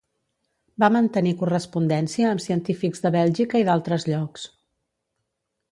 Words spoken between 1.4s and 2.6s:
correspondència amb